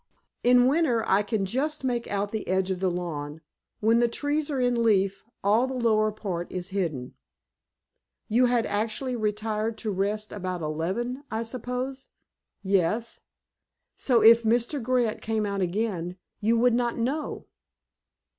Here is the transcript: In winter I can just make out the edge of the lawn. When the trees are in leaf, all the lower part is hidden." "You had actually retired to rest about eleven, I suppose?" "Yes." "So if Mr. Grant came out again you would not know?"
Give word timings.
In 0.43 0.65
winter 0.65 1.03
I 1.07 1.21
can 1.21 1.45
just 1.45 1.83
make 1.83 2.07
out 2.09 2.31
the 2.31 2.47
edge 2.47 2.71
of 2.71 2.79
the 2.79 2.89
lawn. 2.89 3.41
When 3.81 3.99
the 3.99 4.07
trees 4.07 4.49
are 4.49 4.59
in 4.59 4.81
leaf, 4.81 5.23
all 5.43 5.67
the 5.67 5.75
lower 5.75 6.11
part 6.11 6.51
is 6.51 6.69
hidden." 6.69 7.13
"You 8.27 8.47
had 8.47 8.65
actually 8.65 9.15
retired 9.15 9.77
to 9.77 9.91
rest 9.91 10.31
about 10.31 10.63
eleven, 10.63 11.23
I 11.29 11.43
suppose?" 11.43 12.07
"Yes." 12.63 13.19
"So 13.95 14.23
if 14.23 14.41
Mr. 14.41 14.81
Grant 14.81 15.21
came 15.21 15.45
out 15.45 15.61
again 15.61 16.17
you 16.39 16.57
would 16.57 16.73
not 16.73 16.97
know?" 16.97 17.45